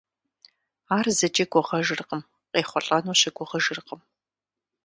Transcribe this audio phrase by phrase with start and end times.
[0.97, 4.01] Ар зыкӏи гугъэжыркъым, къехъулӀэну щыгугъыжыркъым.